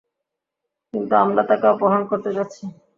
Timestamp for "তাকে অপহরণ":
1.49-2.01